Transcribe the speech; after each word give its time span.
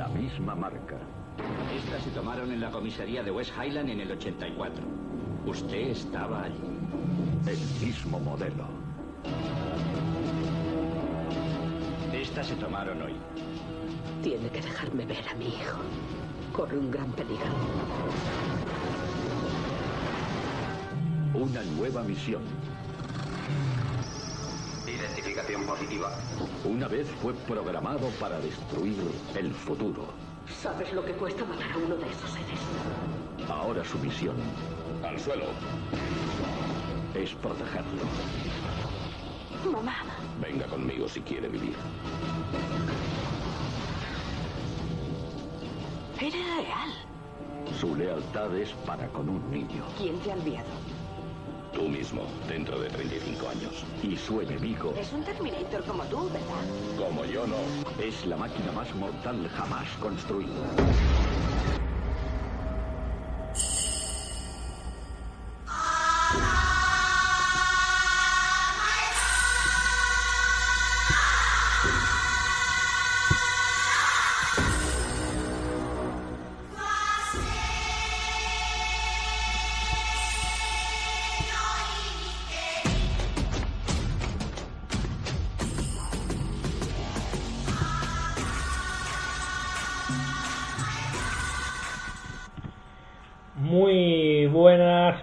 La 0.00 0.08
misma 0.08 0.54
marca. 0.54 0.96
Estas 1.76 2.04
se 2.04 2.10
tomaron 2.12 2.50
en 2.50 2.62
la 2.62 2.70
comisaría 2.70 3.22
de 3.22 3.30
West 3.30 3.52
Highland 3.54 3.90
en 3.90 4.00
el 4.00 4.10
84. 4.12 4.82
Usted 5.44 5.90
estaba 5.90 6.44
allí. 6.44 6.56
El 7.46 7.86
mismo 7.86 8.18
modelo. 8.18 8.64
Estas 12.14 12.46
se 12.46 12.54
tomaron 12.54 13.02
hoy. 13.02 13.12
Tiene 14.22 14.48
que 14.48 14.62
dejarme 14.62 15.04
ver 15.04 15.28
a 15.28 15.34
mi 15.34 15.48
hijo. 15.48 15.80
Corre 16.54 16.78
un 16.78 16.90
gran 16.90 17.12
peligro. 17.12 17.52
Una 21.34 21.62
nueva 21.76 22.02
misión. 22.04 22.40
Positiva. 25.34 26.10
Una 26.64 26.88
vez 26.88 27.06
fue 27.22 27.32
programado 27.46 28.08
para 28.18 28.40
destruir 28.40 28.98
el 29.36 29.52
futuro. 29.54 30.06
¿Sabes 30.60 30.92
lo 30.92 31.04
que 31.04 31.12
cuesta 31.12 31.44
matar 31.44 31.70
a 31.70 31.76
uno 31.76 31.94
de 31.94 32.06
esos 32.10 32.30
seres? 32.30 32.58
Ahora 33.48 33.84
su 33.84 33.96
misión 34.00 34.34
Al 35.04 35.20
suelo. 35.20 35.44
es 37.14 37.32
protegerlo. 37.34 38.02
Mamá, 39.70 39.98
Venga 40.40 40.66
conmigo 40.66 41.08
si 41.08 41.20
quiere 41.20 41.48
vivir. 41.48 41.76
eres 46.20 46.32
real. 46.56 46.90
Su 47.78 47.94
lealtad 47.94 48.54
es 48.56 48.70
para 48.84 49.06
con 49.08 49.28
un 49.28 49.48
niño. 49.50 49.84
¿Quién 49.96 50.18
te 50.20 50.32
ha 50.32 50.34
enviado? 50.34 50.68
Tú 51.80 51.88
mismo, 51.88 52.26
dentro 52.46 52.78
de 52.78 52.90
35 52.90 53.48
años. 53.48 53.84
Y 54.02 54.14
su 54.14 54.42
enemigo, 54.42 54.92
Es 54.98 55.14
un 55.14 55.24
Terminator 55.24 55.82
como 55.84 56.02
tú, 56.04 56.28
¿verdad? 56.28 56.98
como 56.98 57.24
yo 57.24 57.46
no, 57.46 57.56
es 57.98 58.26
la 58.26 58.36
máquina 58.36 58.70
más 58.72 58.94
mortal 58.96 59.48
jamás 59.56 59.88
construida. 59.98 60.50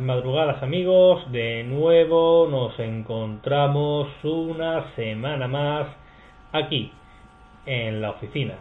Madrugadas 0.01 0.61
amigos, 0.61 1.31
de 1.31 1.63
nuevo 1.63 2.47
nos 2.49 2.77
encontramos 2.79 4.07
una 4.23 4.93
semana 4.95 5.47
más 5.47 5.87
aquí, 6.51 6.91
en 7.65 8.01
la 8.01 8.11
oficina, 8.11 8.55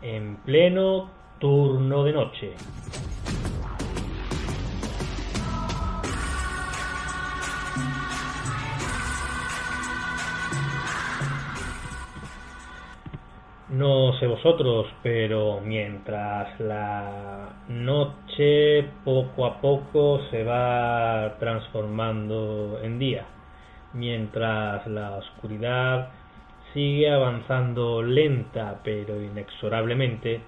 en 0.00 0.36
pleno 0.36 1.10
turno 1.38 2.04
de 2.04 2.12
noche. 2.12 2.54
No 13.70 14.18
sé 14.18 14.26
vosotros, 14.26 14.88
pero 15.00 15.60
mientras 15.60 16.58
la 16.58 17.50
noche 17.68 18.82
poco 19.04 19.46
a 19.46 19.60
poco 19.60 20.20
se 20.28 20.42
va 20.42 21.36
transformando 21.38 22.80
en 22.82 22.98
día, 22.98 23.26
mientras 23.92 24.84
la 24.88 25.12
oscuridad 25.12 26.08
sigue 26.74 27.12
avanzando 27.12 28.02
lenta 28.02 28.80
pero 28.82 29.22
inexorablemente, 29.22 30.40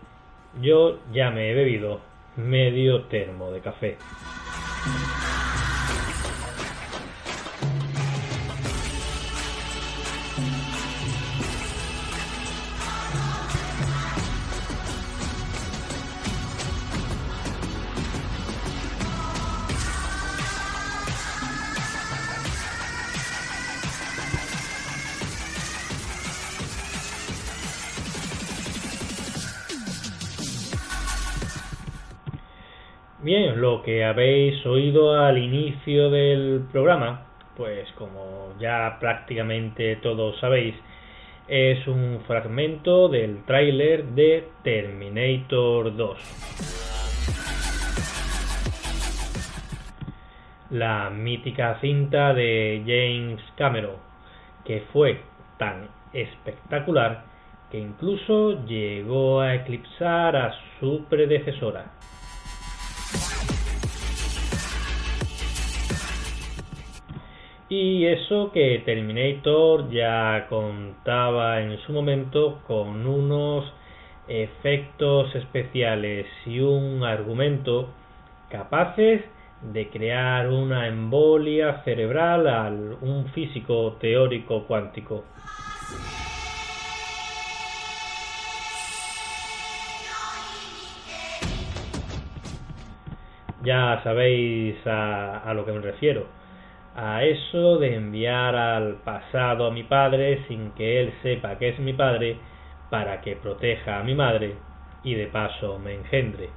yo 0.61 0.99
ya 1.13 1.31
me 1.31 1.53
he 1.53 1.55
bebido 1.55 2.01
medio 2.37 3.05
termo 3.05 3.53
de 3.53 3.61
café. 3.61 3.99
Bien, 33.35 33.59
lo 33.63 33.83
que 33.83 34.05
habéis 34.05 34.67
oído 34.67 35.19
al 35.19 35.39
inicio 35.39 36.11
del 36.11 36.67
programa, 36.71 37.29
pues 37.57 37.91
como 37.93 38.53
ya 38.61 38.99
prácticamente 39.01 39.97
todos 39.97 40.39
sabéis, 40.39 40.75
es 41.49 41.87
un 41.87 42.21
fragmento 42.27 43.09
del 43.09 43.43
tráiler 43.47 44.05
de 44.09 44.51
Terminator 44.63 45.97
2. 45.97 46.19
La 50.73 51.09
mítica 51.09 51.79
cinta 51.81 52.35
de 52.35 52.83
James 52.85 53.43
Cameron, 53.57 53.97
que 54.63 54.83
fue 54.93 55.23
tan 55.57 55.89
espectacular 56.13 57.25
que 57.71 57.79
incluso 57.79 58.63
llegó 58.67 59.41
a 59.41 59.55
eclipsar 59.55 60.37
a 60.37 60.53
su 60.79 61.07
predecesora. 61.09 61.93
Y 67.75 68.05
eso 68.05 68.53
que 68.53 68.83
Terminator 68.85 69.91
ya 69.91 70.47
contaba 70.51 71.63
en 71.63 71.79
su 71.79 71.95
momento 71.95 72.61
con 72.67 73.07
unos 73.07 73.65
efectos 74.29 75.35
especiales 75.35 76.27
y 76.45 76.61
un 76.61 77.03
argumento 77.03 77.89
capaces 78.51 79.23
de 79.63 79.89
crear 79.89 80.51
una 80.51 80.87
embolia 80.87 81.83
cerebral 81.83 82.47
a 82.47 82.69
un 82.69 83.31
físico 83.33 83.97
teórico 83.99 84.65
cuántico. 84.65 85.25
Ya 93.65 93.99
sabéis 94.05 94.77
a, 94.87 95.39
a 95.39 95.55
lo 95.55 95.65
que 95.65 95.73
me 95.73 95.81
refiero 95.81 96.42
a 96.95 97.25
eso 97.25 97.79
de 97.79 97.95
enviar 97.95 98.55
al 98.55 98.97
pasado 98.97 99.67
a 99.67 99.71
mi 99.71 99.85
padre 99.85 100.45
sin 100.49 100.73
que 100.73 101.01
él 101.01 101.15
sepa 101.23 101.59
que 101.59 101.71
es 101.71 101.79
mi 101.79 101.93
padre 101.93 102.37
para 102.91 103.21
que 103.21 103.37
proteja 103.37 103.99
a 103.99 104.03
mi 104.03 104.15
madre 104.15 104.57
y 105.03 105.15
de 105.15 105.27
paso 105.27 105.79
me 105.79 105.95
engendre. 105.95 106.51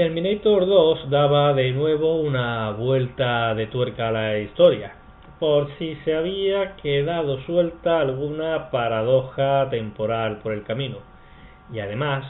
Terminator 0.00 0.64
2 0.64 1.10
daba 1.10 1.52
de 1.52 1.72
nuevo 1.72 2.22
una 2.22 2.70
vuelta 2.70 3.54
de 3.54 3.66
tuerca 3.66 4.08
a 4.08 4.10
la 4.10 4.38
historia, 4.38 4.94
por 5.38 5.76
si 5.76 5.94
se 6.06 6.14
había 6.14 6.74
quedado 6.76 7.38
suelta 7.42 8.00
alguna 8.00 8.70
paradoja 8.70 9.68
temporal 9.68 10.38
por 10.38 10.54
el 10.54 10.62
camino, 10.62 10.96
y 11.70 11.80
además 11.80 12.24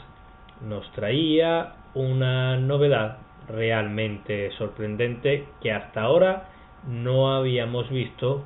nos 0.59 0.91
traía 0.91 1.75
una 1.93 2.57
novedad 2.57 3.19
realmente 3.47 4.51
sorprendente 4.57 5.45
que 5.61 5.71
hasta 5.71 6.01
ahora 6.01 6.49
no 6.85 7.33
habíamos 7.33 7.89
visto 7.89 8.43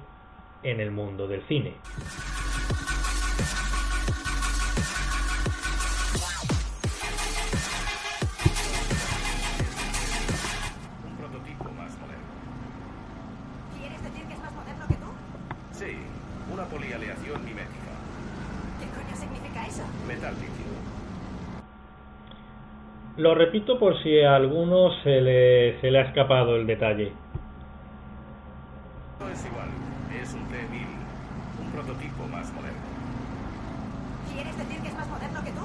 en 0.62 0.82
el 0.82 0.92
mundo 0.92 1.28
del 1.28 1.42
cine. 1.48 1.74
Lo 23.18 23.34
repito 23.34 23.80
por 23.80 24.02
si 24.04 24.20
a 24.20 24.36
alguno 24.36 24.92
se 25.02 25.22
le, 25.22 25.80
se 25.80 25.90
le 25.90 26.00
ha 26.00 26.02
escapado 26.02 26.58
el 26.58 26.68
detalle. 26.68 27.14
No 29.22 29.30
es 29.30 29.46
igual. 29.46 29.70
Es 30.22 30.34
un 30.34 30.42
T-1000. 30.42 31.66
Un 31.66 31.72
prototipo 31.72 32.28
más 32.28 32.52
moderno. 32.54 32.78
¿Quieres 34.34 34.58
decir 34.58 34.82
que 34.82 34.88
es 34.90 34.96
más 34.96 35.08
moderno 35.08 35.42
que 35.46 35.52
tú? 35.52 35.62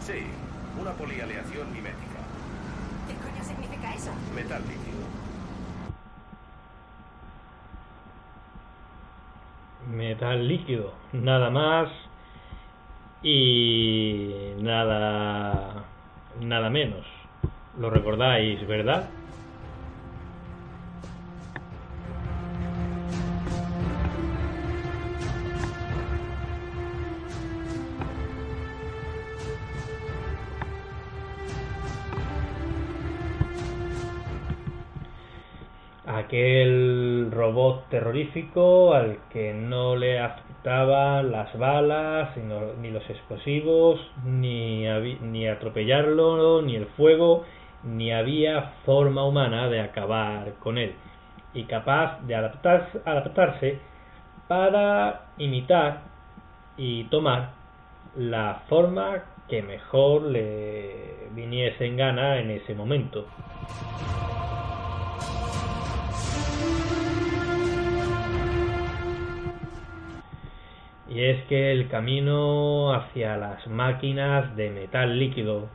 Sí, 0.00 0.24
una 0.80 0.92
polialeación 0.92 1.70
mimética. 1.74 2.20
¿Qué 3.06 3.14
coño 3.16 3.44
significa 3.44 3.94
eso? 3.94 4.10
Metal 4.34 4.62
líquido. 4.62 5.08
Metal 9.90 10.48
líquido, 10.48 10.94
nada 11.12 11.50
más 11.50 11.90
y 13.22 14.54
nada 14.60 15.87
nada 16.40 16.70
menos. 16.70 17.04
Lo 17.78 17.90
recordáis, 17.90 18.66
¿verdad? 18.66 19.08
Aquel 36.08 37.30
robot 37.30 37.88
terrorífico 37.90 38.94
al 38.94 39.18
que 39.30 39.52
no 39.52 39.94
le 39.94 40.18
afectaban 40.18 41.30
las 41.30 41.56
balas, 41.58 42.30
ni 42.80 42.90
los 42.90 43.08
explosivos, 43.10 44.00
ni 44.24 44.86
atropellarlo, 45.46 46.62
ni 46.62 46.76
el 46.76 46.86
fuego, 46.86 47.44
ni 47.84 48.12
había 48.12 48.72
forma 48.84 49.24
humana 49.24 49.68
de 49.68 49.80
acabar 49.80 50.54
con 50.60 50.78
él, 50.78 50.94
y 51.54 51.64
capaz 51.64 52.20
de 52.26 52.34
adaptarse, 52.34 53.00
adaptarse 53.04 53.78
para 54.48 55.26
imitar 55.36 56.02
y 56.76 57.04
tomar 57.04 57.50
la 58.16 58.62
forma 58.68 59.24
que 59.48 59.62
mejor 59.62 60.22
le 60.22 61.28
viniese 61.34 61.86
en 61.86 61.96
gana 61.96 62.38
en 62.38 62.50
ese 62.50 62.74
momento. 62.74 63.26
Y 71.18 71.24
es 71.24 71.42
que 71.46 71.72
el 71.72 71.88
camino 71.88 72.94
hacia 72.94 73.36
las 73.36 73.66
máquinas 73.66 74.54
de 74.54 74.70
metal 74.70 75.18
líquido, 75.18 75.68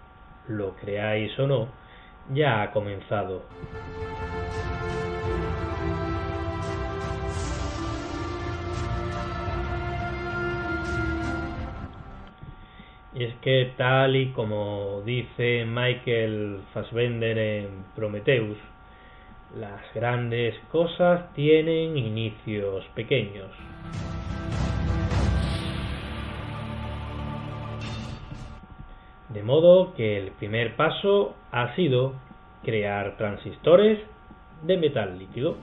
lo 0.48 0.74
creáis 0.78 1.38
o 1.38 1.46
no, 1.46 1.68
ya 2.34 2.62
ha 2.62 2.72
comenzado. 2.72 3.44
Y 13.14 13.26
es 13.26 13.36
que 13.42 13.74
tal 13.76 14.16
y 14.16 14.32
como 14.32 15.02
dice 15.06 15.66
Michael 15.66 16.62
Fassbender 16.74 17.38
en 17.38 17.84
Prometheus, 17.98 18.58
las 19.60 19.94
grandes 19.94 20.56
cosas 20.72 21.34
tienen 21.34 21.98
inicios 21.98 22.86
pequeños. 22.96 23.52
De 29.34 29.42
modo 29.42 29.96
que 29.96 30.18
el 30.18 30.32
primer 30.32 30.76
paso 30.76 31.34
ha 31.52 31.76
sido 31.76 32.14
crear 32.64 33.18
transistores 33.18 34.00
de 34.62 34.78
metal 34.78 35.18
líquido. 35.18 35.58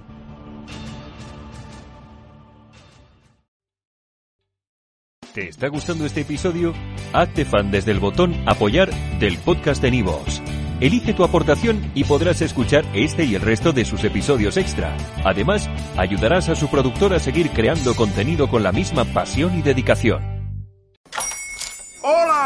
¿Te 5.32 5.48
está 5.48 5.68
gustando 5.68 6.04
este 6.04 6.22
episodio? 6.22 6.74
Hazte 7.12 7.44
fan 7.44 7.70
desde 7.70 7.92
el 7.92 8.00
botón 8.00 8.34
Apoyar 8.46 8.90
del 9.20 9.38
podcast 9.38 9.80
de 9.80 9.92
Nivos. 9.92 10.42
Elige 10.80 11.14
tu 11.14 11.22
aportación 11.22 11.92
y 11.94 12.02
podrás 12.02 12.42
escuchar 12.42 12.84
este 12.94 13.24
y 13.24 13.36
el 13.36 13.42
resto 13.42 13.72
de 13.72 13.84
sus 13.84 14.02
episodios 14.02 14.56
extra. 14.56 14.96
Además, 15.24 15.70
ayudarás 15.96 16.48
a 16.48 16.56
su 16.56 16.68
productor 16.68 17.14
a 17.14 17.20
seguir 17.20 17.50
creando 17.50 17.94
contenido 17.94 18.48
con 18.48 18.64
la 18.64 18.72
misma 18.72 19.04
pasión 19.04 19.56
y 19.56 19.62
dedicación. 19.62 20.39